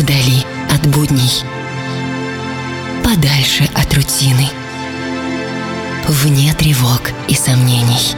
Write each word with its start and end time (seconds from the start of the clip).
Вдали 0.00 0.46
от 0.74 0.86
будней, 0.86 1.44
подальше 3.04 3.68
от 3.74 3.92
рутины, 3.92 4.48
вне 6.08 6.54
тревог 6.54 7.02
и 7.28 7.34
сомнений. 7.34 8.16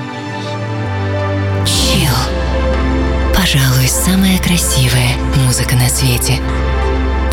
Чил. 1.66 2.14
Пожалуй, 3.34 3.88
самая 3.88 4.38
красивая 4.38 5.16
музыка 5.44 5.74
на 5.74 5.88
свете. 5.88 6.40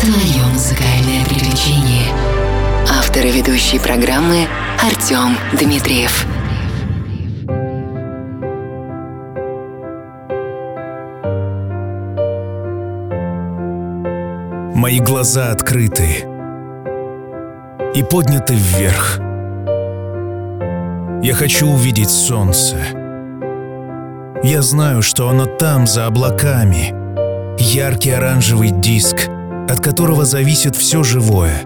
Твое 0.00 0.44
музыкальное 0.52 1.24
приключение. 1.26 2.08
Автор 2.88 3.26
и 3.26 3.30
ведущий 3.30 3.78
программы 3.78 4.48
Артем 4.84 5.38
Дмитриев. 5.52 6.26
Мои 14.80 14.98
глаза 14.98 15.50
открыты 15.50 16.24
и 17.94 18.02
подняты 18.02 18.54
вверх. 18.54 19.18
Я 21.22 21.34
хочу 21.34 21.68
увидеть 21.68 22.08
солнце. 22.08 22.76
Я 24.42 24.62
знаю, 24.62 25.02
что 25.02 25.28
оно 25.28 25.44
там, 25.44 25.86
за 25.86 26.06
облаками. 26.06 26.94
Яркий 27.58 28.12
оранжевый 28.12 28.70
диск, 28.70 29.28
от 29.68 29.80
которого 29.80 30.24
зависит 30.24 30.76
все 30.76 31.02
живое. 31.02 31.60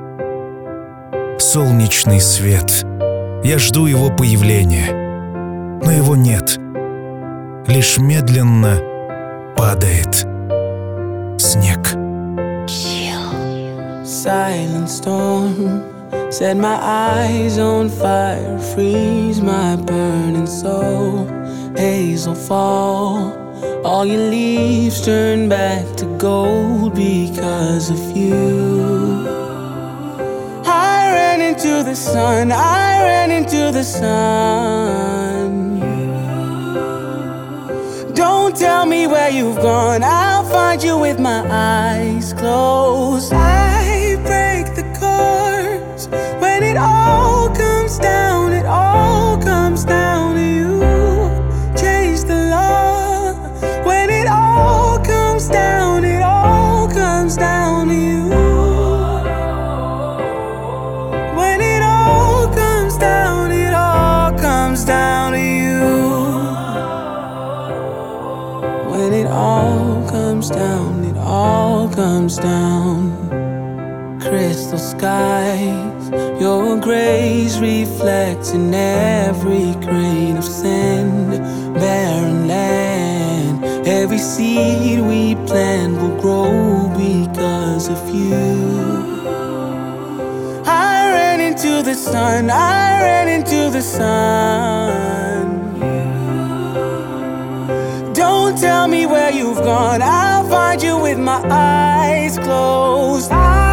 Солнечный 1.38 2.20
свет. 2.20 2.84
Я 3.44 3.60
жду 3.60 3.86
его 3.86 4.10
появления. 4.10 4.90
Но 5.84 5.92
его 5.92 6.16
нет. 6.16 6.58
Лишь 7.68 7.96
медленно 7.98 8.80
падает 9.56 10.26
снег. 11.38 12.03
Silent 14.24 14.88
storm. 14.88 15.84
Set 16.32 16.56
my 16.56 16.78
eyes 16.80 17.58
on 17.58 17.90
fire, 17.90 18.58
freeze 18.72 19.42
my 19.42 19.76
burning 19.76 20.46
soul. 20.46 21.26
Hazel 21.76 22.34
fall, 22.34 23.34
all 23.84 24.06
your 24.06 24.30
leaves 24.30 25.04
turn 25.04 25.50
back 25.50 25.84
to 25.96 26.06
gold 26.16 26.94
because 26.94 27.90
of 27.90 28.16
you. 28.16 29.28
I 30.64 31.12
ran 31.16 31.42
into 31.42 31.82
the 31.82 31.94
sun, 31.94 32.50
I 32.50 33.02
ran 33.02 33.30
into 33.30 33.72
the 33.78 33.84
sun. 33.84 35.44
Don't 38.14 38.56
tell 38.56 38.86
me 38.86 39.06
where 39.06 39.28
you've 39.28 39.60
gone, 39.60 40.02
I'll 40.02 40.44
find 40.44 40.82
you 40.82 40.96
with 40.96 41.20
my 41.20 41.40
eyes 41.50 42.32
closed. 42.32 43.34
I 43.34 43.83
it 46.74 46.78
all 46.78 47.48
comes 47.50 47.98
down, 48.00 48.52
it 48.52 48.66
all 48.66 49.38
comes 49.38 49.84
down 49.84 50.34
to 50.34 50.42
you. 50.42 50.80
Change 51.76 52.22
the 52.24 52.48
law. 52.50 53.32
When 53.84 54.10
it 54.10 54.26
all 54.26 54.98
comes 54.98 55.48
down, 55.48 56.04
it 56.04 56.20
all 56.20 56.88
comes 56.88 57.36
down 57.36 57.86
to 57.90 57.94
you. 57.94 58.28
When 61.38 61.60
it 61.60 61.80
all 61.80 62.48
comes 62.52 62.98
down, 62.98 63.52
it 63.52 63.72
all 63.72 64.32
comes 64.36 64.84
down 64.84 65.32
to 65.34 65.38
you. 65.38 65.80
When 68.90 69.12
it 69.12 69.28
all 69.28 70.10
comes 70.10 70.50
down, 70.50 71.04
it 71.04 71.16
all 71.18 71.88
comes 71.88 72.36
down. 72.36 74.18
Crystal 74.20 74.78
skies 74.78 75.93
your 76.40 76.80
grace 76.80 77.58
reflects 77.58 78.50
in 78.52 78.74
every 78.74 79.72
grain 79.86 80.36
of 80.36 80.44
sand, 80.44 81.30
barren 81.74 82.48
land. 82.48 83.64
Every 83.86 84.18
seed 84.18 85.00
we 85.00 85.34
plant 85.46 85.96
will 86.00 86.20
grow 86.20 86.88
because 86.96 87.88
of 87.88 88.08
you. 88.14 89.24
I 90.66 91.12
ran 91.12 91.40
into 91.40 91.82
the 91.82 91.94
sun, 91.94 92.50
I 92.50 93.02
ran 93.02 93.28
into 93.28 93.70
the 93.70 93.82
sun. 93.82 94.64
Don't 98.12 98.58
tell 98.58 98.88
me 98.88 99.06
where 99.06 99.30
you've 99.30 99.58
gone, 99.58 100.02
I'll 100.02 100.48
find 100.48 100.82
you 100.82 100.98
with 100.98 101.18
my 101.18 101.40
eyes 101.50 102.38
closed. 102.38 103.30
I 103.30 103.63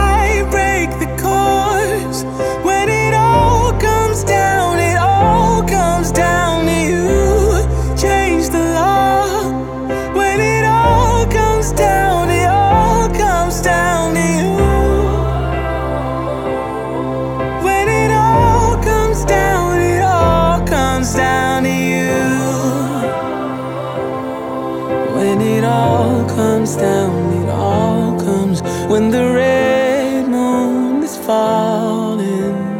down, 26.81 27.13
it 27.41 27.49
all 27.49 28.19
comes 28.19 28.61
when 28.91 29.11
the 29.11 29.25
red 29.33 30.27
moon 30.27 31.03
is 31.03 31.15
falling 31.17 32.71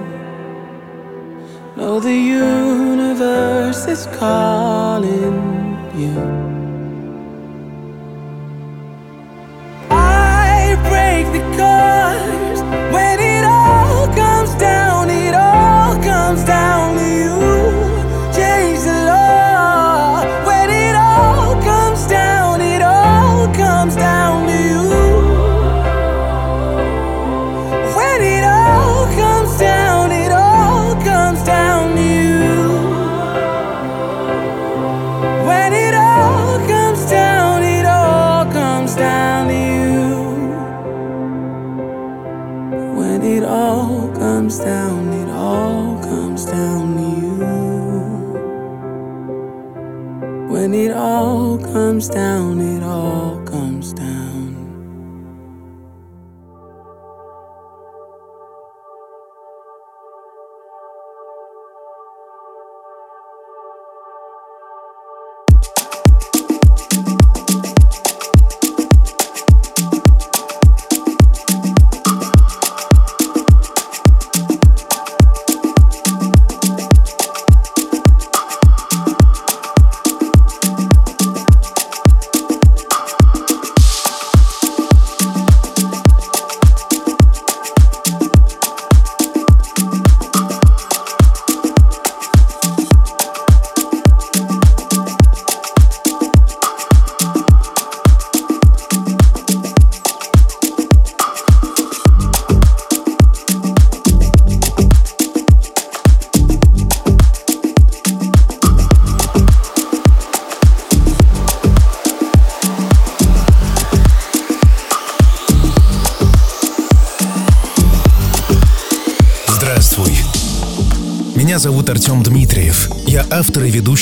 Oh, 1.84 2.00
the 2.00 2.14
universe 2.14 3.88
is 3.88 4.06
calling 4.18 5.36
you. 5.96 6.31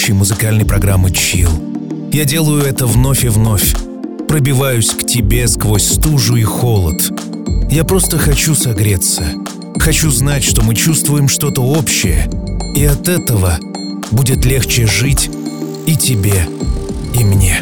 Ведущий 0.10 0.14
музыкальной 0.14 0.66
программы 0.66 1.10
Chill. 1.10 2.12
Я 2.12 2.26
делаю 2.26 2.64
это 2.64 2.88
вновь 2.88 3.24
и 3.24 3.28
вновь. 3.28 3.76
Пробиваюсь 4.28 4.90
к 4.90 5.06
тебе 5.06 5.48
сквозь 5.48 5.84
стужу 5.84 6.36
и 6.36 6.44
холод. 6.44 7.12
Я 7.70 7.84
просто 7.84 8.18
хочу 8.18 8.56
согреться. 8.56 9.24
Хочу 9.78 10.10
знать, 10.12 10.44
что 10.44 10.62
мы 10.64 10.76
чувствуем 10.76 11.28
что-то 11.28 11.62
общее. 11.62 12.30
И 12.76 12.84
от 12.86 13.08
этого 13.08 13.58
будет 14.12 14.46
легче 14.46 14.88
жить 14.88 15.30
и 15.86 15.96
тебе, 15.96 16.48
и 17.14 17.24
мне. 17.24 17.62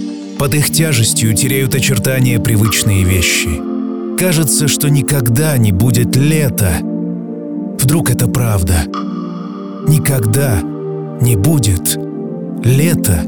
Под 0.41 0.55
их 0.55 0.71
тяжестью 0.71 1.35
теряют 1.35 1.75
очертания 1.75 2.39
привычные 2.39 3.03
вещи. 3.03 3.61
Кажется, 4.17 4.67
что 4.67 4.89
никогда 4.89 5.55
не 5.55 5.71
будет 5.71 6.15
лета. 6.15 6.79
Вдруг 7.79 8.09
это 8.09 8.27
правда? 8.27 8.85
Никогда 9.87 10.59
не 11.21 11.35
будет 11.35 11.95
лета. 12.63 13.21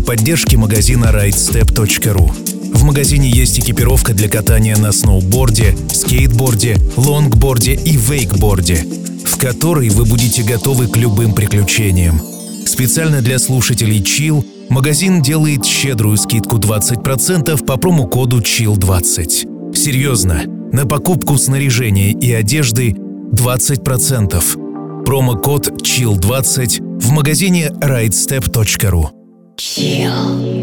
Поддержки 0.00 0.56
магазина 0.56 1.12
rightstep.ru. 1.14 2.74
В 2.74 2.82
магазине 2.82 3.30
есть 3.30 3.60
экипировка 3.60 4.12
для 4.12 4.28
катания 4.28 4.76
на 4.76 4.90
сноуборде, 4.90 5.76
скейтборде, 5.92 6.76
лонгборде 6.96 7.74
и 7.74 7.96
вейкборде, 7.96 8.84
в 9.24 9.38
которой 9.38 9.88
вы 9.90 10.04
будете 10.04 10.42
готовы 10.42 10.88
к 10.88 10.96
любым 10.96 11.32
приключениям. 11.32 12.20
Специально 12.66 13.22
для 13.22 13.38
слушателей 13.38 14.00
Chill 14.00 14.44
магазин 14.68 15.22
делает 15.22 15.64
щедрую 15.64 16.16
скидку 16.16 16.56
20% 16.56 17.64
по 17.64 17.76
промокоду 17.76 18.40
CHILL20. 18.40 19.76
Серьезно, 19.76 20.42
на 20.72 20.86
покупку 20.86 21.38
снаряжения 21.38 22.10
и 22.10 22.32
одежды 22.32 22.96
20%. 23.32 25.04
Промокод 25.04 25.68
CHILL20 25.82 26.89
в 27.00 27.10
магазине 27.12 27.70
rightstep.ru. 27.80 29.10
Chill. 29.56 30.59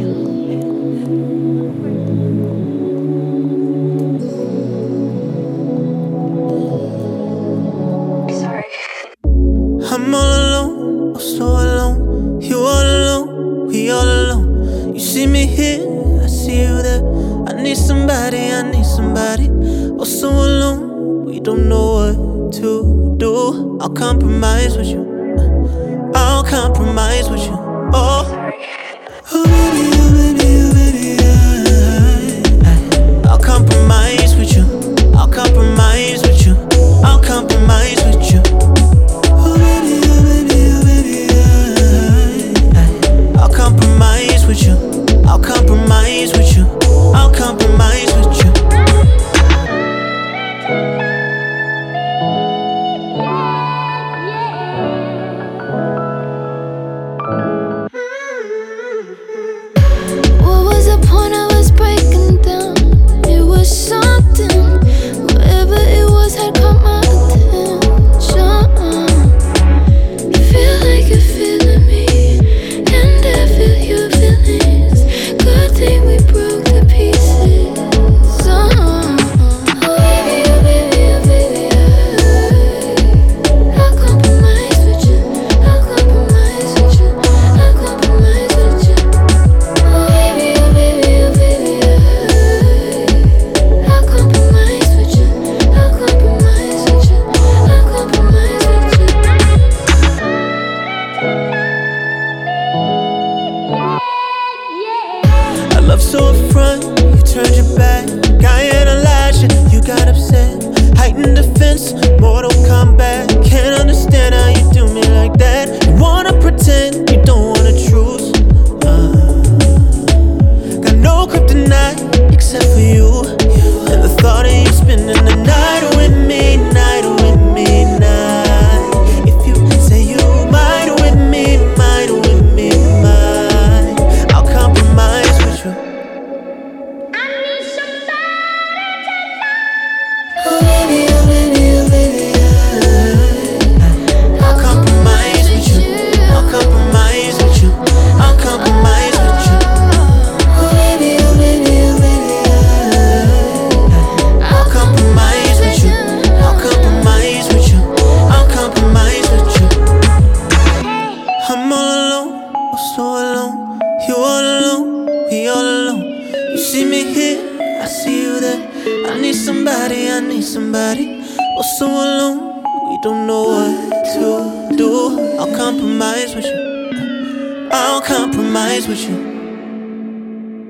Somebody. 170.87 171.23
Oh 171.57 171.63
so 171.77 171.87
alone, 171.87 172.63
we 172.89 172.97
don't 173.03 173.27
know 173.27 173.43
what 173.43 174.05
to 174.13 174.75
do. 174.75 175.37
I'll 175.39 175.55
compromise 175.55 176.35
with 176.35 176.45
you. 176.45 177.69
I'll 177.71 178.01
compromise 178.01 178.87
with 178.87 179.01
you. 179.09 179.33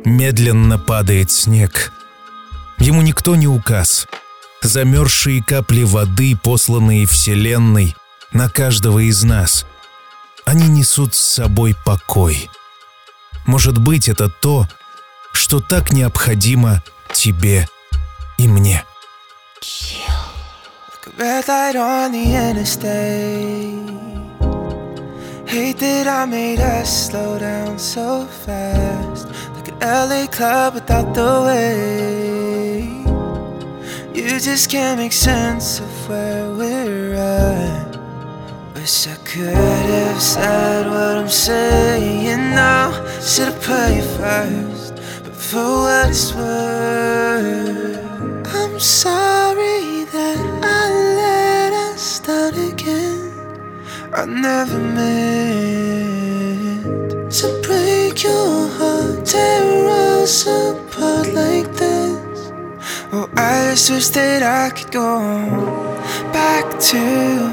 Медленно 0.06 0.80
падает 0.80 1.32
снег. 1.32 1.92
Ему 2.80 3.02
никто 3.02 3.36
не 3.36 3.48
указ. 3.48 4.08
Замерзшие 4.62 5.44
капли 5.44 5.84
воды, 5.84 6.36
посланные 6.42 7.06
Вселенной, 7.06 7.96
на 8.32 8.50
каждого 8.50 9.00
из 9.00 9.24
нас. 9.24 9.66
Они 10.46 10.68
несут 10.68 11.14
с 11.14 11.20
собой 11.20 11.76
покой. 11.86 12.50
Может 13.46 13.78
быть, 13.78 14.08
это 14.08 14.30
то, 14.30 14.68
что 15.34 15.60
так 15.60 15.92
необходимо 15.92 16.82
тебе 17.14 17.68
и 18.38 18.48
мне. 18.48 18.84
Like 19.68 21.08
a 21.08 21.10
red 21.18 21.48
light 21.50 21.76
on 21.76 22.14
the 22.14 22.36
interstate. 22.36 23.90
Hate 25.46 25.78
that 25.80 26.08
I 26.08 26.26
made 26.26 26.60
us 26.62 27.08
slow 27.08 27.38
down 27.38 27.78
so 27.78 28.26
fast. 28.46 29.28
Like 29.56 29.68
an 29.68 29.80
LA 29.80 30.26
club 30.28 30.76
without 30.76 31.14
the 31.14 31.44
way. 31.48 32.78
You 34.14 34.40
just 34.40 34.70
can't 34.70 35.00
make 35.00 35.12
sense 35.12 35.82
of 35.82 36.10
where 36.10 36.50
we're 36.50 37.16
at. 37.16 37.98
Wish 38.74 39.08
I 39.08 39.16
could 39.26 39.54
have 39.54 40.22
said 40.22 40.88
what 40.88 41.18
I'm 41.18 41.28
saying 41.28 42.52
now. 42.56 42.94
Should've 43.20 43.62
put 43.62 43.96
you 43.98 44.04
first, 44.16 44.96
but 45.26 45.36
for 45.36 45.82
what 45.84 46.10
it's 46.10 46.34
worth, 46.34 48.07
I'm 48.50 48.80
sorry 48.80 50.06
that 50.06 50.38
I 50.64 50.90
let 51.20 51.74
us 51.74 52.20
down 52.20 52.54
again. 52.54 53.34
I 54.14 54.26
never 54.26 54.80
meant 54.80 56.22
to 57.32 57.62
break 57.62 58.24
your 58.24 58.70
heart, 58.70 59.26
tear 59.26 59.90
us 59.90 60.48
apart 60.48 61.34
like 61.34 61.74
this. 61.74 62.52
Oh, 63.12 63.30
I 63.36 63.72
just 63.72 63.92
wish 63.92 64.08
that 64.10 64.44
I 64.44 64.70
could 64.70 64.92
go 64.92 65.20
back 66.32 66.80
to 66.92 67.50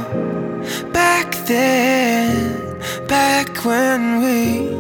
back 0.93 1.35
then, 1.47 2.79
back 3.09 3.65
when 3.65 4.21
we 4.23 4.71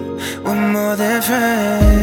were 0.45 0.55
more 0.55 0.95
than 0.97 1.23
friends. 1.23 1.95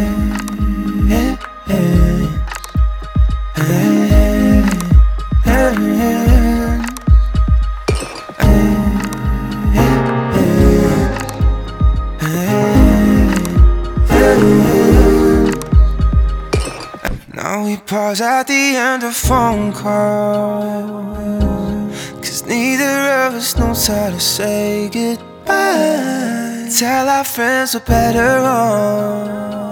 Now 17.34 17.66
we 17.66 17.76
pause 17.78 18.22
at 18.22 18.48
the 18.48 18.76
end 18.76 19.04
of 19.04 19.16
phone 19.16 19.74
call. 19.74 21.12
Cause 22.22 22.46
neither 22.46 22.86
of 23.26 23.34
us 23.34 23.58
knows 23.58 23.88
how 23.88 24.10
to 24.10 24.20
say 24.20 24.90
goodbye. 24.90 26.70
Tell 26.78 27.10
our 27.10 27.24
friends 27.24 27.74
we're 27.74 27.86
better 27.86 28.40
off. 28.40 29.71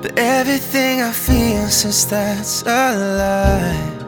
But 0.00 0.16
everything 0.16 1.02
I 1.02 1.10
feel 1.10 1.66
since 1.68 2.04
that's 2.04 2.62
a 2.62 2.94
lie. 3.18 3.98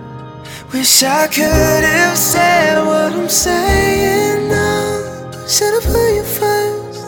Wish 0.72 1.02
I 1.02 1.26
could 1.26 1.84
have 1.84 2.16
said 2.16 2.78
what 2.86 3.12
I'm 3.12 3.28
saying 3.28 4.48
now. 4.48 5.46
Should've 5.48 5.82
put 5.82 6.14
you 6.14 6.22
first. 6.22 7.02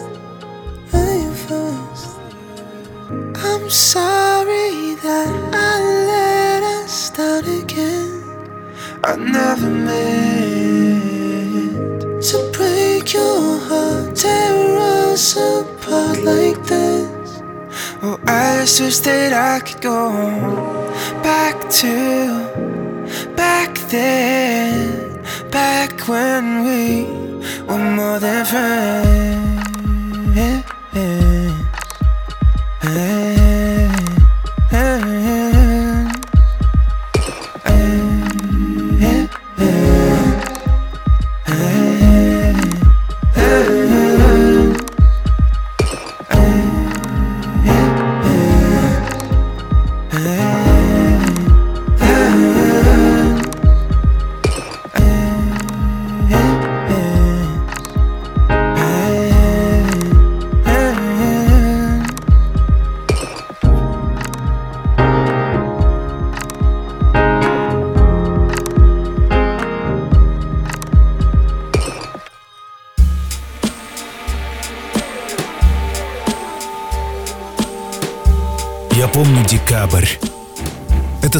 Put 0.91 1.15
you 1.25 1.33
first. 1.47 2.19
I'm 3.37 3.71
sorry 3.71 4.97
that 5.07 5.31
I 5.55 5.79
let 6.11 6.63
us 6.83 7.11
down 7.11 7.45
again. 7.45 8.11
I 9.05 9.15
never 9.17 9.71
meant 9.71 11.03
to 12.23 12.51
break 12.53 13.13
your 13.15 13.59
heart, 13.59 14.17
tear 14.17 14.79
us 14.79 15.37
apart 15.37 16.19
like 16.25 16.61
this. 16.65 17.02
Oh, 18.05 18.19
I 18.27 18.63
just 18.63 18.81
wish 18.81 18.99
that 19.07 19.33
I 19.33 19.61
could 19.61 19.81
go 19.81 20.11
back 21.23 21.71
to 21.83 22.51
back 23.37 23.79
then, 23.91 25.23
back 25.53 26.09
when 26.09 26.65
we 26.65 27.05
were 27.63 27.79
more 27.79 28.19
than 28.19 28.45
friends. 28.45 29.03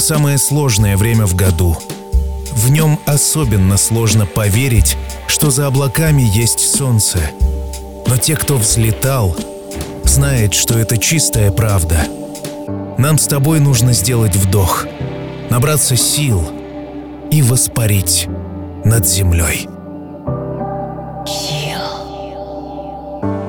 Самое 0.03 0.37
сложное 0.37 0.97
время 0.97 1.27
в 1.27 1.37
году. 1.37 1.77
В 2.57 2.71
нем 2.71 2.99
особенно 3.07 3.77
сложно 3.77 4.27
поверить, 4.27 4.97
что 5.29 5.51
за 5.51 5.69
облаками 5.69 6.23
есть 6.23 6.59
солнце. 6.59 7.21
Но 8.09 8.17
те, 8.17 8.35
кто 8.35 8.57
взлетал, 8.57 9.37
знают, 10.05 10.55
что 10.55 10.77
это 10.77 10.99
чистая 10.99 11.53
правда. 11.53 12.05
Нам 12.99 13.17
с 13.17 13.27
тобой 13.29 13.61
нужно 13.61 13.93
сделать 13.93 14.35
вдох, 14.35 14.87
набраться 15.51 15.97
сил 15.97 16.51
и 17.31 17.41
воспарить 17.41 18.27
над 18.85 19.07
землей. 19.07 19.69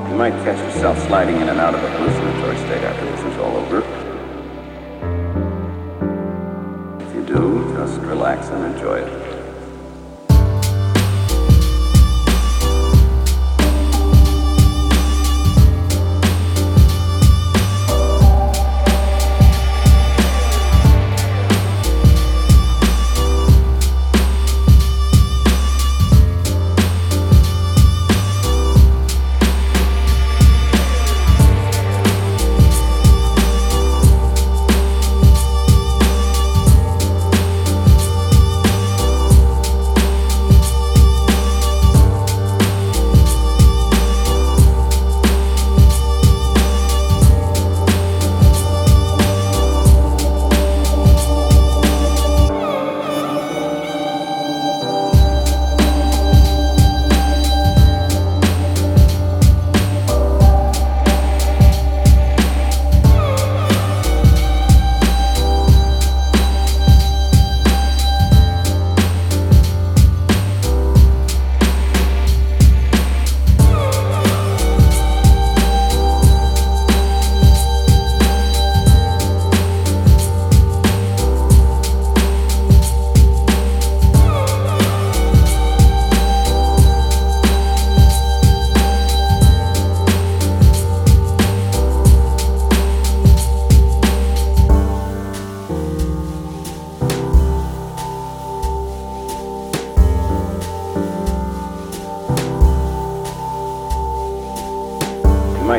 You 0.08 0.20
might 0.20 0.34
catch 0.44 0.58
yourself 0.72 0.96
sliding 1.08 1.40
in 1.40 1.48
and 1.48 1.58
out 1.58 1.74
of 1.74 1.82
a 1.82 1.90
hallucinatory 1.90 2.56
state 2.58 2.84
after 2.84 3.04
this 3.04 3.20
is 3.32 3.38
all 3.40 3.56
over. 3.56 4.03
Do, 7.34 7.74
just 7.76 8.00
relax 8.02 8.46
and 8.48 8.74
enjoy 8.74 8.98
it. 8.98 9.23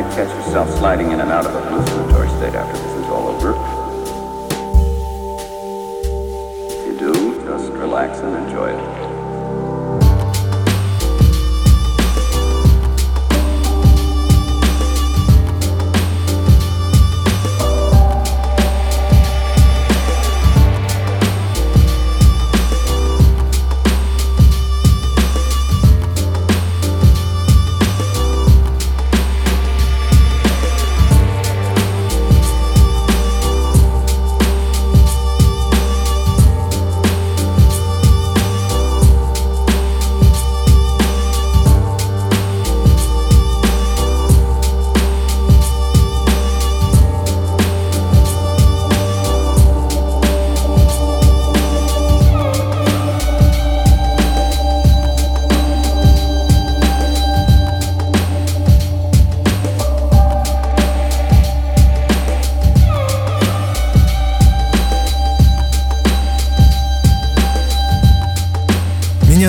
might 0.02 0.14
catch 0.14 0.28
yourself 0.28 0.68
sliding 0.76 1.10
in 1.10 1.20
and 1.20 1.32
out 1.32 1.46
of 1.46 1.54
a 1.54 1.60
hallucinatory 1.70 2.28
state 2.28 2.54
after 2.54 2.76
this 2.82 2.92
is 2.96 3.06
all 3.06 3.28
over. 3.28 3.52
If 6.68 6.86
you 6.86 6.98
do, 6.98 7.44
just 7.46 7.72
relax 7.72 8.18
and 8.18 8.36
enjoy 8.46 8.72
it. 8.78 8.95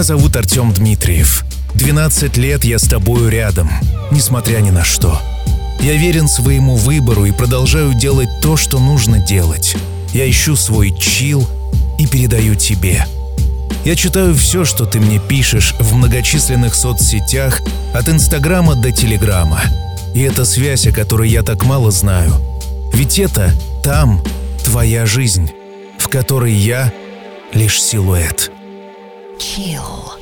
Зовут 0.08 0.38
Артем 0.38 0.72
Дмитриев. 0.72 1.44
12 1.76 2.38
лет 2.38 2.64
я 2.64 2.80
с 2.80 2.84
тобою 2.84 3.28
рядом, 3.28 3.70
несмотря 4.10 4.60
ни 4.60 4.70
на 4.70 4.86
что. 4.86 5.22
Я 5.82 5.98
верен 5.98 6.30
своему 6.30 6.78
выбору 6.78 7.26
и 7.26 7.34
продолжаю 7.34 7.94
делать 7.94 8.30
то, 8.42 8.56
что 8.56 8.80
нужно 8.80 9.20
делать. 9.20 9.76
Я 10.14 10.30
ищу 10.30 10.56
свой 10.56 10.98
чил 10.98 11.46
и 12.00 12.08
передаю 12.08 12.56
тебе. 12.56 13.06
Я 13.84 13.96
читаю 13.98 14.34
все, 14.34 14.64
что 14.64 14.86
ты 14.86 15.02
мне 15.02 15.20
пишешь 15.20 15.76
в 15.78 15.94
многочисленных 15.94 16.74
соцсетях, 16.74 17.60
от 17.94 18.08
Инстаграма 18.08 18.76
до 18.76 18.94
Телеграма. 18.94 19.60
И 20.16 20.22
это 20.22 20.46
связь, 20.46 20.88
о 20.88 20.94
которой 20.94 21.30
я 21.30 21.44
так 21.44 21.66
мало 21.66 21.92
знаю. 21.92 22.34
Ведь 22.94 23.20
это 23.20 23.52
там 23.84 24.24
твоя 24.64 25.06
жизнь, 25.06 25.52
в 26.00 26.08
которой 26.08 26.54
я 26.54 26.94
лишь 27.54 27.82
силуэт. 27.82 28.52
Chill. 29.40 30.17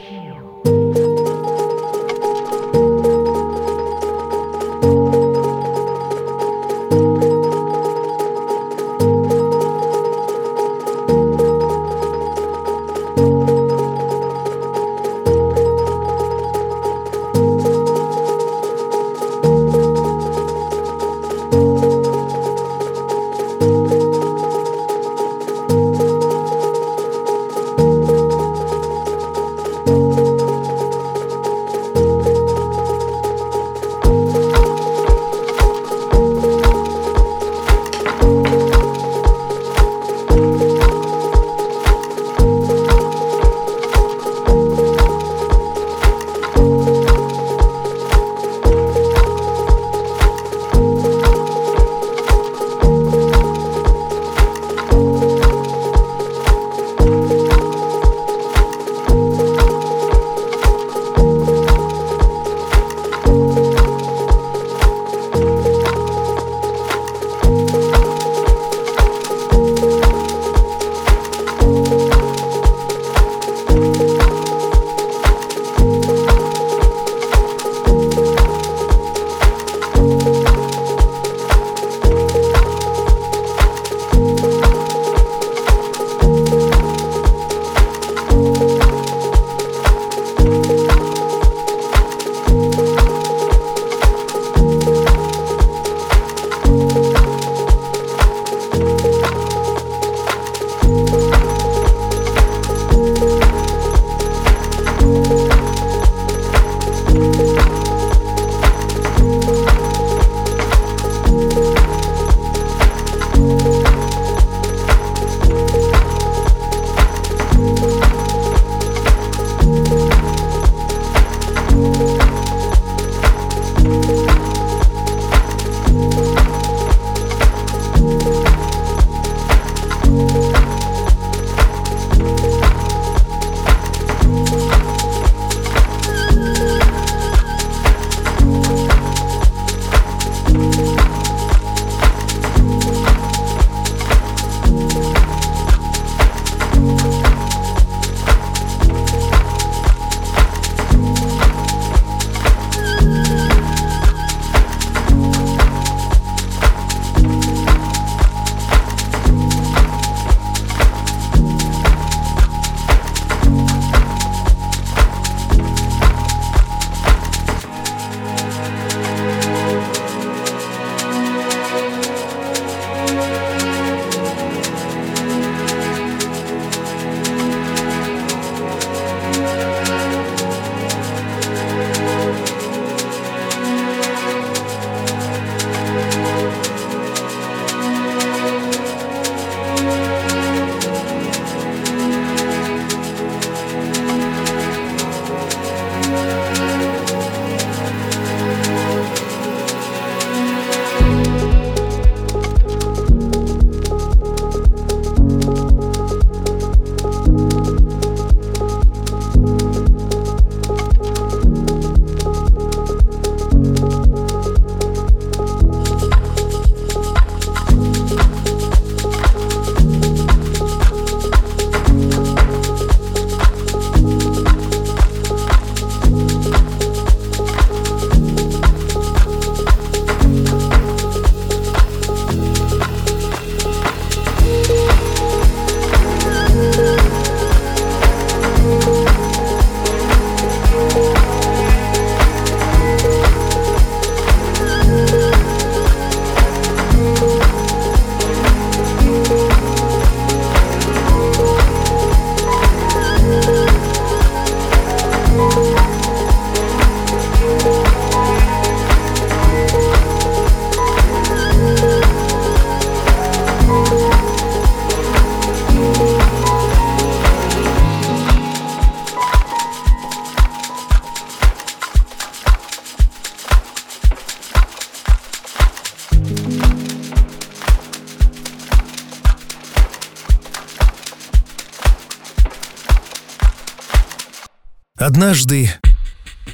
Однажды 285.25 285.71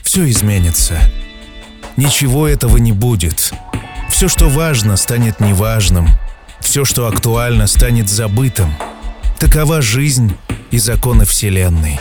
все 0.02 0.30
изменится. 0.30 0.98
Ничего 1.98 2.48
этого 2.48 2.78
не 2.78 2.94
будет. 2.94 3.52
Все, 4.10 4.30
что 4.30 4.48
важно, 4.48 4.96
станет 4.96 5.42
неважным. 5.42 6.08
Все, 6.62 6.86
что 6.86 7.06
актуально, 7.08 7.68
станет 7.68 8.08
забытым. 8.08 8.74
Такова 9.42 9.82
жизнь 9.82 10.38
и 10.72 10.78
законы 10.78 11.26
Вселенной. 11.26 12.00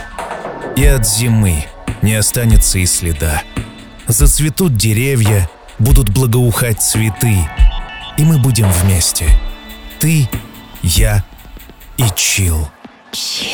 И 0.77 0.85
от 0.85 1.05
зимы 1.05 1.65
не 2.01 2.13
останется 2.13 2.79
и 2.79 2.85
следа. 2.85 3.43
Зацветут 4.07 4.77
деревья, 4.77 5.49
будут 5.77 6.09
благоухать 6.09 6.81
цветы, 6.81 7.35
и 8.15 8.23
мы 8.23 8.37
будем 8.37 8.71
вместе. 8.71 9.25
Ты, 9.99 10.29
я 10.83 11.25
и 11.97 12.05
Чил. 12.15 12.71
Chill. 13.11 13.50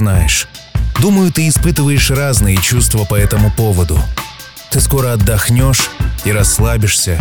Знаешь. 0.00 0.48
Думаю, 0.98 1.30
ты 1.30 1.46
испытываешь 1.46 2.10
разные 2.10 2.56
чувства 2.56 3.04
по 3.04 3.14
этому 3.14 3.50
поводу. 3.50 4.00
Ты 4.70 4.80
скоро 4.80 5.12
отдохнешь 5.12 5.90
и 6.24 6.32
расслабишься. 6.32 7.20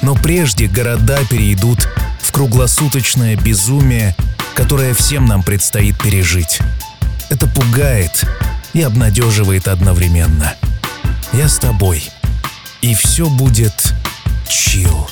Но 0.00 0.14
прежде 0.14 0.66
города 0.66 1.18
перейдут 1.28 1.86
в 2.22 2.32
круглосуточное 2.32 3.36
безумие, 3.36 4.16
которое 4.54 4.94
всем 4.94 5.26
нам 5.26 5.42
предстоит 5.42 6.02
пережить. 6.02 6.60
Это 7.28 7.46
пугает 7.46 8.24
и 8.72 8.80
обнадеживает 8.80 9.68
одновременно. 9.68 10.54
Я 11.34 11.50
с 11.50 11.58
тобой. 11.58 12.02
И 12.80 12.94
все 12.94 13.28
будет 13.28 13.92
чил. 14.48 15.06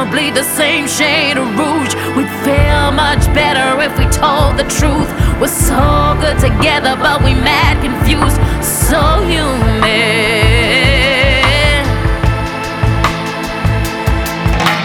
Gonna 0.00 0.10
bleed 0.10 0.34
the 0.34 0.44
same 0.44 0.86
shade 0.86 1.36
of 1.36 1.46
rouge. 1.58 1.94
We'd 2.16 2.30
feel 2.44 2.90
much 2.92 3.24
better 3.34 3.80
if 3.82 3.92
we 3.98 4.04
told 4.06 4.56
the 4.56 4.64
truth. 4.78 5.10
We're 5.40 5.48
so 5.48 6.16
good 6.20 6.38
together, 6.38 6.96
but 6.96 7.22
we 7.22 7.34
mad 7.34 7.76
confused, 7.84 8.38
so 8.64 9.00
human. 9.28 9.84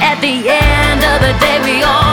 At 0.04 0.19
the 0.19 0.36
end 0.49 1.01
of 1.12 1.17
the 1.25 1.34
day, 1.39 1.60
we 1.63 1.84
all 1.84 2.04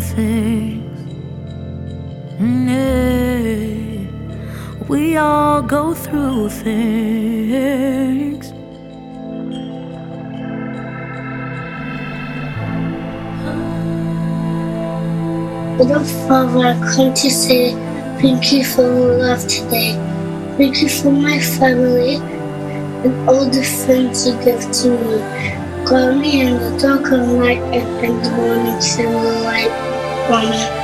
things. 0.00 0.82
We 4.88 5.16
all 5.16 5.62
go 5.62 5.94
through 5.94 6.50
things. 6.50 8.52
Little 15.78 16.04
Father, 16.28 16.58
I 16.58 16.94
come 16.94 17.14
to 17.14 17.30
say 17.30 17.72
thank 18.20 18.52
you 18.52 18.64
for 18.64 18.82
your 18.82 19.18
love 19.18 19.46
today. 19.48 19.92
Thank 20.56 20.82
you 20.82 20.88
for 20.88 21.10
my 21.10 21.40
family 21.40 22.16
and 23.04 23.28
all 23.28 23.44
the 23.44 23.62
friends 23.62 24.26
you 24.26 24.34
give 24.44 24.70
to 24.70 24.90
me. 24.90 25.84
Guard 25.84 26.16
me 26.18 26.40
in 26.42 26.54
the 26.54 26.78
dark 26.78 27.06
of 27.12 27.28
night 27.28 27.58
and 27.74 28.04
in 28.04 28.22
the 28.22 28.30
morning 28.30 28.78
the 28.78 29.42
light 29.44 29.83
life 30.30 30.83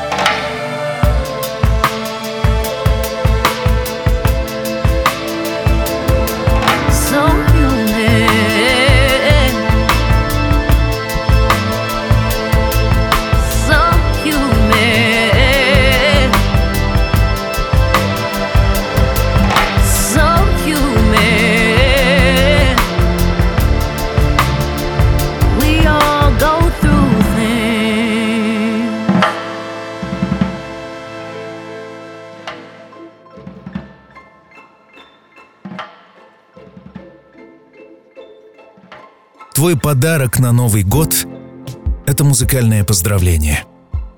Твой 39.61 39.77
подарок 39.77 40.39
на 40.39 40.53
Новый 40.53 40.85
год— 40.85 41.27
это 42.07 42.25
музыкальное 42.25 42.83
поздравление. 42.83 43.65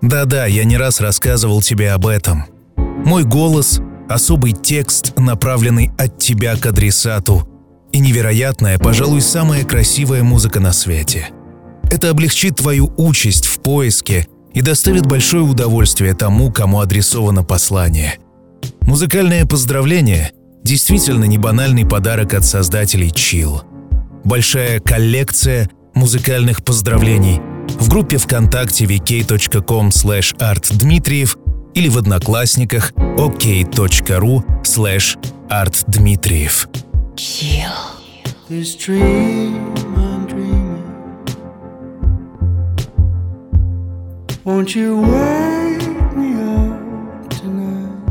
Да-да, 0.01 0.47
я 0.47 0.63
не 0.63 0.77
раз 0.77 1.01
рассказывал 1.01 1.61
тебе 1.61 1.91
об 1.91 2.07
этом. 2.07 2.45
Мой 2.77 3.25
голос— 3.25 3.81
особый 4.09 4.53
текст, 4.53 5.19
направленный 5.19 5.91
от 5.99 6.17
тебя 6.17 6.55
к 6.55 6.65
адресату, 6.67 7.49
и 7.91 7.99
невероятная, 7.99 8.79
пожалуй, 8.79 9.21
самая 9.21 9.65
красивая 9.65 10.23
музыка 10.23 10.61
на 10.61 10.73
свете. 10.73 11.31
Это 11.91 12.11
облегчит 12.11 12.59
твою 12.59 12.95
участь 12.97 13.47
в 13.47 13.63
поиске 13.63 14.29
и 14.55 14.61
доставит 14.61 15.07
большое 15.07 15.43
удовольствие 15.43 16.15
тому, 16.15 16.53
кому 16.53 16.79
адресовано 16.79 17.43
послание. 17.43 18.15
Музыкальное 18.83 19.45
поздравление— 19.45 20.31
действительно 20.63 21.25
не 21.25 21.37
банальный 21.39 21.85
подарок 21.85 22.33
от 22.33 22.45
создателей 22.45 23.09
Chill— 23.09 23.63
большая 24.25 24.81
коллекция 24.81 25.69
музыкальных 25.95 26.65
поздравлений 26.65 27.41
в 27.79 27.89
группе 27.89 28.19
ВКонтакте 28.19 28.85
vk.com 28.85 29.89
slash 29.89 30.37
artdmitriev 30.39 31.37
или 31.75 31.89
в 31.89 31.99
Одноклассниках 31.99 32.93
ok.ru 32.93 34.43
slash 34.63 35.17
artdmitriev. 35.49 36.69
This 38.49 38.75
dream 38.77 39.73
I'm 39.97 40.27
dreaming. 40.27 40.83
Won't 44.45 44.75
you 44.75 45.01
wake 45.01 45.89
me 46.15 46.35
up 46.35 47.31
tonight? 47.31 48.11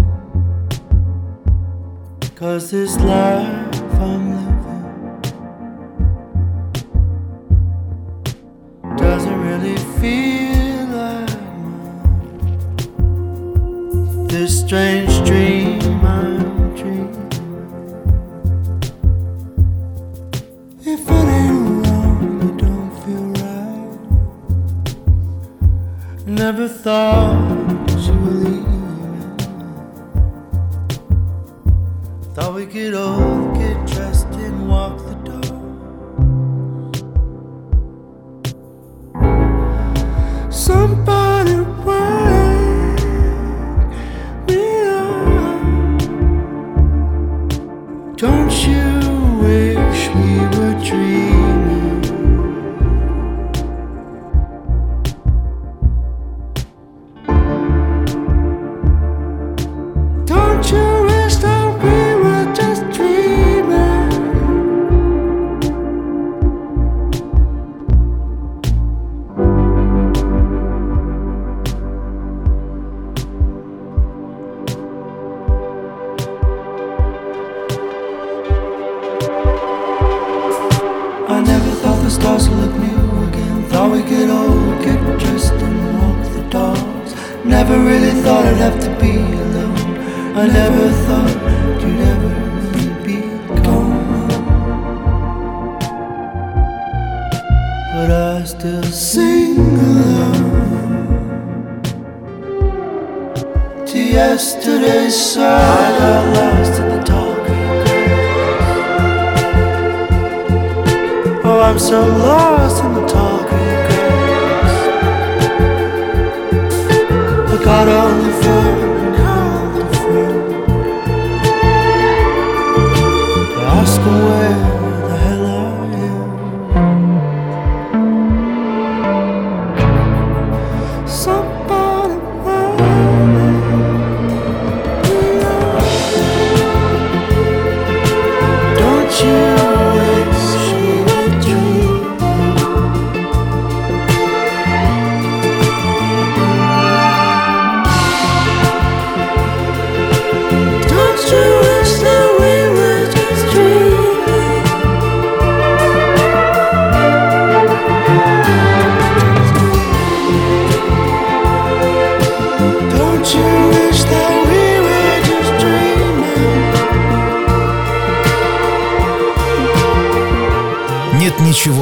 Cause 2.36 2.72
this 2.72 2.98
life 2.98 3.82
I'm 4.00 4.32
living 4.32 4.41
really 9.52 9.78
feel 10.00 10.86
like 10.88 11.42
mine. 12.08 12.88
This 14.28 14.62
strange 14.62 15.14
dream 15.28 16.06
I'm 16.06 16.74
dreaming. 16.74 17.32
If 20.80 21.02
it 21.18 21.28
ain't 21.40 21.86
wrong, 21.86 22.42
it 22.48 22.56
don't 22.64 22.92
feel 23.04 23.28
right. 23.44 23.96
Never 26.26 26.68
thought 26.70 27.90
you 28.06 28.14
were 28.24 28.40
leaving. 28.46 29.38
Thought 32.36 32.54
we 32.56 32.66
could 32.68 32.94
all 32.94 33.54
get 33.56 33.78
dressed 33.88 34.21
Somebody 40.72 41.56
wake 41.86 43.04
me 44.48 44.62
up. 44.88 45.98
Don't 48.16 48.54
you? 48.66 48.81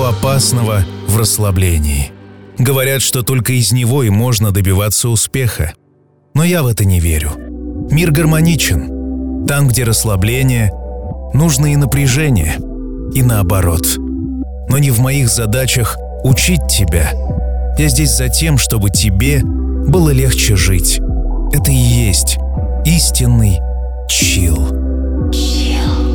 опасного 0.10 0.84
в 1.08 1.18
расслаблении. 1.18 2.12
Говорят, 2.58 3.02
что 3.02 3.22
только 3.22 3.54
из 3.54 3.72
него 3.72 4.04
и 4.04 4.10
можно 4.10 4.52
добиваться 4.52 5.08
успеха. 5.10 5.74
Но 6.34 6.44
я 6.44 6.64
в 6.64 6.68
это 6.68 6.84
не 6.84 7.00
верю. 7.00 7.32
Мир 7.92 8.12
гармоничен. 8.12 9.46
Там, 9.48 9.68
где 9.68 9.84
расслабление, 9.84 10.72
нужно 11.34 11.74
и 11.74 11.76
напряжение. 11.76 12.58
И 13.14 13.22
наоборот. 13.22 13.86
Но 14.68 14.78
не 14.80 14.90
в 14.90 15.00
моих 15.00 15.30
задачах 15.30 15.96
учить 16.24 16.68
тебя. 16.68 17.12
Я 17.78 17.88
здесь 17.88 18.12
за 18.12 18.30
тем, 18.30 18.58
чтобы 18.58 18.90
тебе 18.90 19.42
было 19.44 20.10
легче 20.10 20.56
жить. 20.56 21.00
Это 21.54 21.72
и 21.72 21.76
есть 21.76 22.38
истинный 22.84 23.60
чил. 24.08 24.58
Чил. 25.32 26.10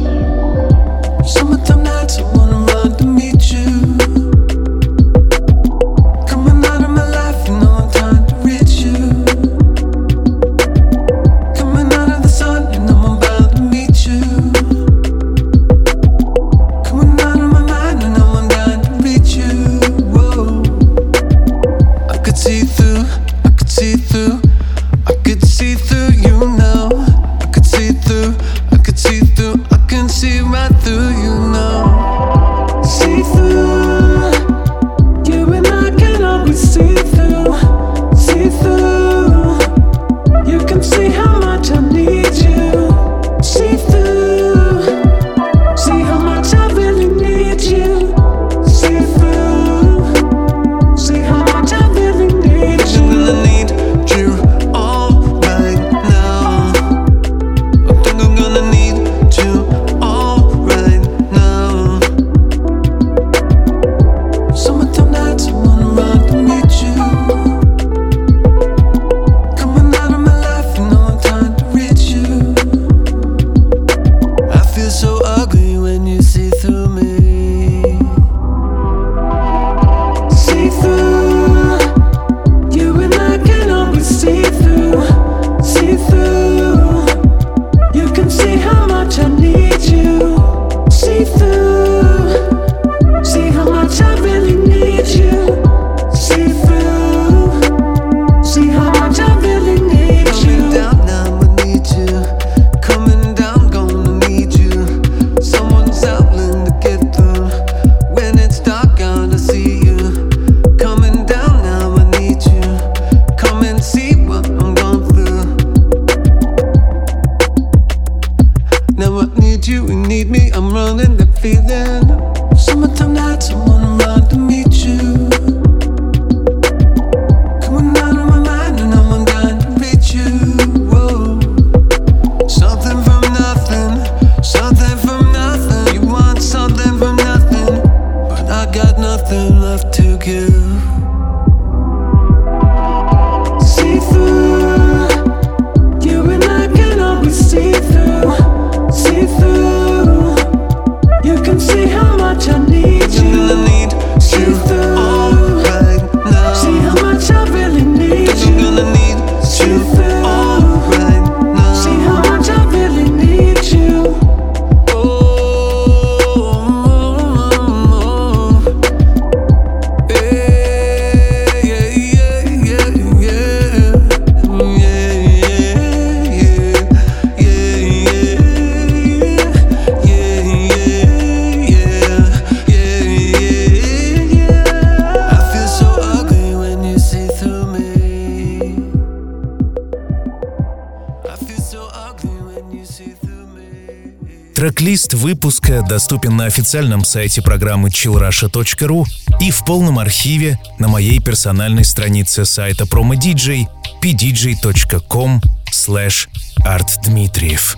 Трек-лист 194.85 195.15
выпуска 195.15 195.83
доступен 195.83 196.37
на 196.37 196.45
официальном 196.45 197.07
сайте 197.07 197.41
программы 197.41 197.89
chillrusha.ru 197.89 199.05
и 199.41 199.51
в 199.51 199.65
полном 199.65 199.99
архиве 199.99 200.59
на 200.79 200.89
моей 200.89 201.21
персональной 201.21 201.87
странице 201.87 202.45
сайта 202.45 202.85
PromoDJ 202.85 203.67
pdj.com 204.03 205.41
slash 205.73 206.29
artdmitriev. 206.67 207.77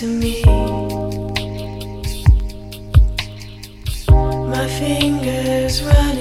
To 0.00 0.06
me. 0.06 0.41
right. 5.80 6.11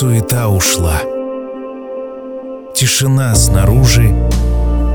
Суета 0.00 0.48
ушла. 0.48 1.02
Тишина 2.74 3.34
снаружи 3.34 4.14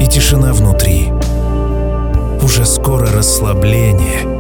и 0.02 0.08
тишина 0.08 0.52
внутри. 0.52 1.12
Уже 2.42 2.66
скоро 2.66 3.12
расслабление— 3.12 4.22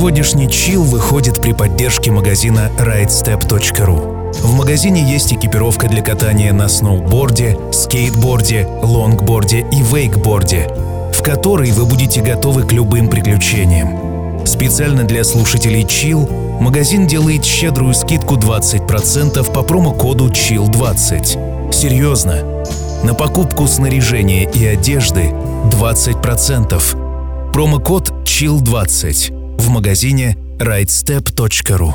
Сегодняшний 0.00 0.48
чил 0.48 0.82
выходит 0.82 1.42
при 1.42 1.52
поддержке 1.52 2.10
магазина 2.10 2.70
ridestep.ru. 2.78 4.32
В 4.32 4.54
магазине 4.54 5.02
есть 5.02 5.30
экипировка 5.34 5.88
для 5.88 6.00
катания 6.00 6.54
на 6.54 6.70
сноуборде, 6.70 7.58
скейтборде, 7.70 8.66
лонгборде 8.82 9.66
и 9.70 9.82
вейкборде, 9.82 10.68
в 11.12 11.22
которой 11.22 11.70
вы 11.72 11.84
будете 11.84 12.22
готовы 12.22 12.62
к 12.62 12.72
любым 12.72 13.10
приключениям. 13.10 14.46
Специально 14.46 15.04
для 15.04 15.22
слушателей 15.22 15.82
Chill 15.82 16.62
магазин 16.62 17.06
делает 17.06 17.44
щедрую 17.44 17.92
скидку 17.92 18.36
20% 18.36 19.52
по 19.52 19.62
промокоду 19.62 20.30
CHILL20. 20.30 21.72
Серьезно, 21.74 22.64
на 23.04 23.12
покупку 23.12 23.66
снаряжения 23.66 24.48
и 24.48 24.64
одежды 24.64 25.34
20%. 25.70 27.52
Промокод 27.52 28.12
CHILL20 28.24 29.39
в 29.60 29.68
магазине 29.68 30.36
rightstep.ru. 30.58 31.94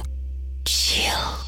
Chill. 0.65 1.44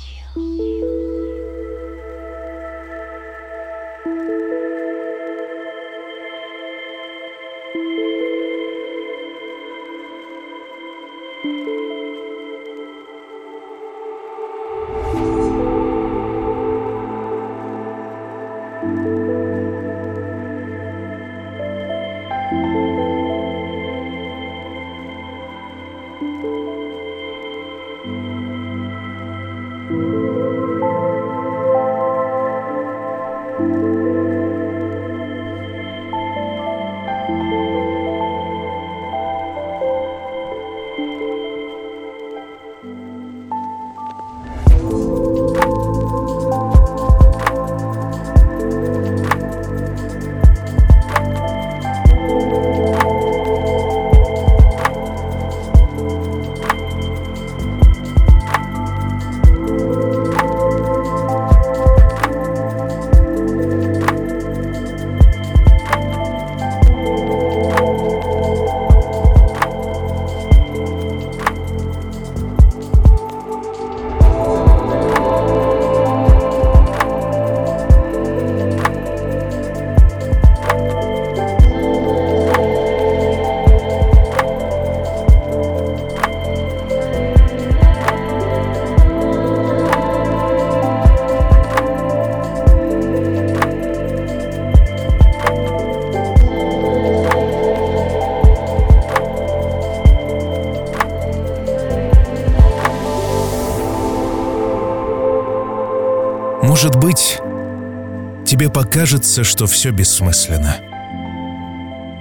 Тебе 108.68 108.74
покажется, 108.74 109.43
что 109.43 109.65
все 109.65 109.91
бессмысленно. 109.91 110.78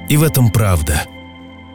И 0.08 0.16
в 0.16 0.22
этом 0.22 0.50
правда. 0.50 1.02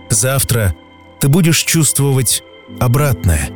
Завтра 0.09 0.73
ты 1.19 1.27
будешь 1.27 1.59
чувствовать 1.59 2.43
обратное, 2.79 3.49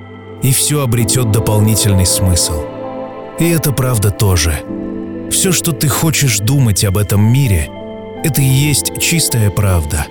и 0.43 0.51
все 0.51 0.81
обретет 0.81 1.31
дополнительный 1.31 2.05
смысл. 2.05 2.63
И 3.39 3.49
это 3.49 3.71
правда 3.71 4.11
тоже. 4.11 4.63
Все, 5.31 5.51
что 5.51 5.71
ты 5.71 5.87
хочешь 5.87 6.39
думать 6.39 6.83
об 6.83 6.97
этом 6.97 7.21
мире, 7.21 7.69
это 8.23 8.41
и 8.41 8.45
есть 8.45 8.99
чистая 8.99 9.49
правда. 9.49 10.05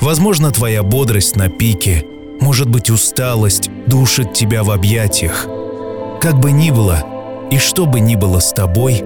Возможно, 0.00 0.50
твоя 0.50 0.82
бодрость 0.82 1.36
на 1.36 1.48
пике, 1.48 2.04
может 2.40 2.68
быть, 2.68 2.90
усталость 2.90 3.70
душит 3.86 4.32
тебя 4.32 4.62
в 4.62 4.70
объятиях. 4.70 5.46
Как 6.20 6.38
бы 6.38 6.52
ни 6.52 6.70
было, 6.70 7.04
и 7.50 7.58
что 7.58 7.86
бы 7.86 8.00
ни 8.00 8.14
было 8.16 8.40
с 8.40 8.52
тобой, 8.52 9.02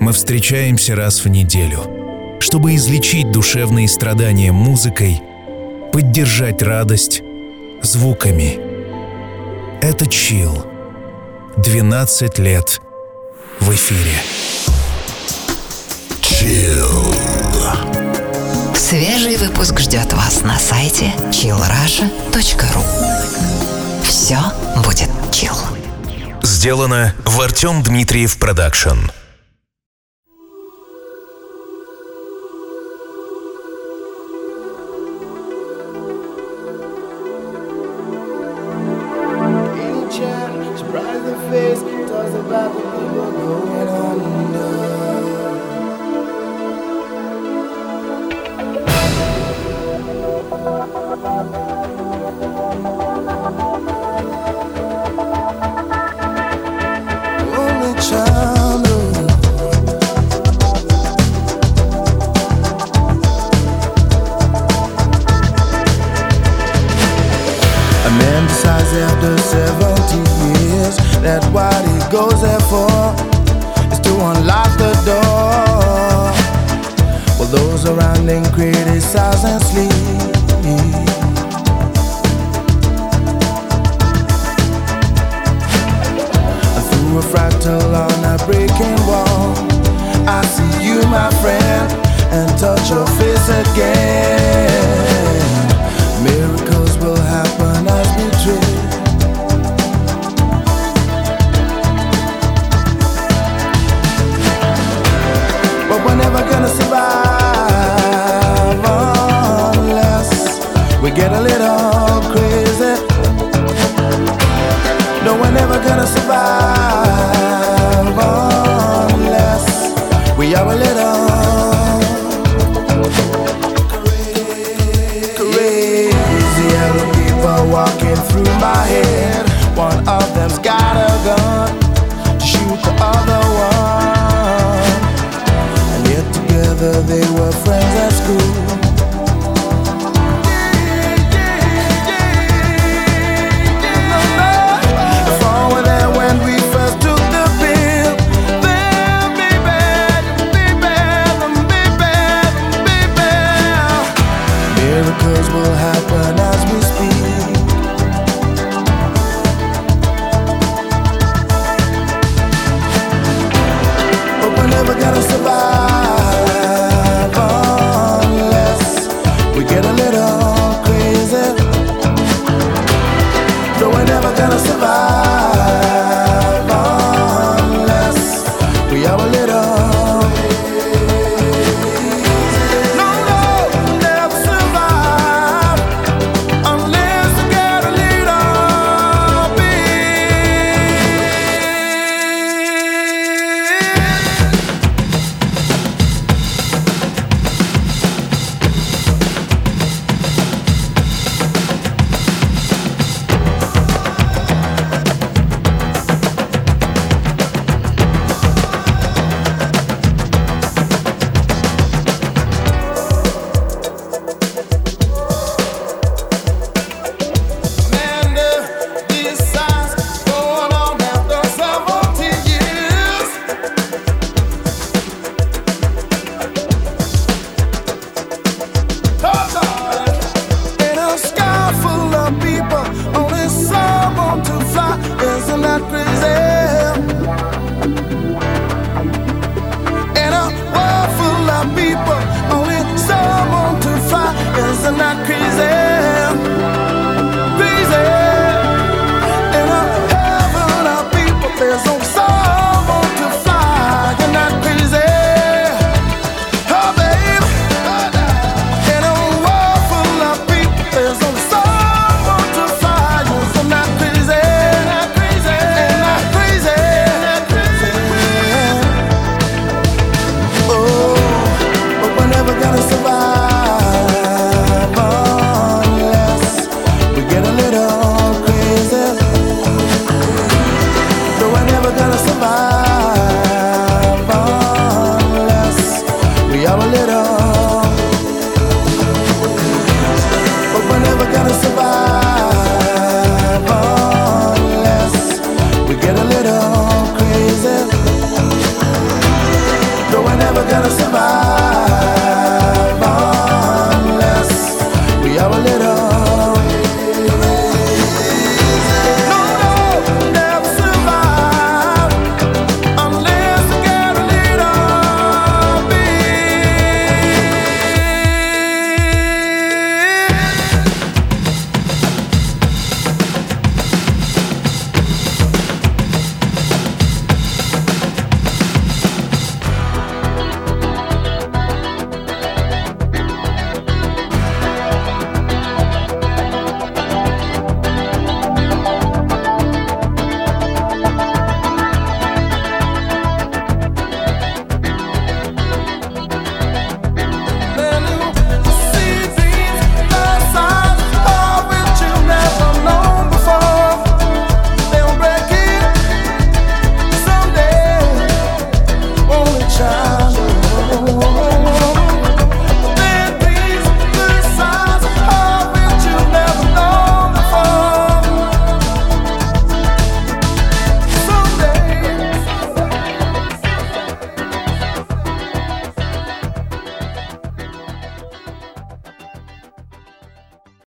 мы 0.00 0.12
встречаемся 0.12 0.96
раз 0.96 1.24
в 1.24 1.28
неделю, 1.28 2.38
чтобы 2.40 2.74
излечить 2.74 3.30
душевные 3.30 3.86
страдания 3.86 4.50
музыкой, 4.50 5.22
поддержать 5.92 6.62
радость 6.62 7.22
звуками. 7.82 8.58
Это 9.82 10.06
чил. 10.06 10.66
12 11.58 12.38
лет 12.38 12.80
в 13.60 13.70
эфире. 13.74 14.14
Chill. 16.22 17.14
Свежий 18.74 19.36
выпуск 19.36 19.78
ждет 19.80 20.12
вас 20.14 20.42
на 20.42 20.58
сайте 20.58 21.12
chillrasha.ru 21.30 22.84
Все 24.02 24.38
будет 24.82 25.10
chill. 25.30 25.54
Сделано 26.42 27.14
в 27.26 27.40
Артем 27.42 27.82
Дмитриев 27.82 28.38
Production. 28.38 29.10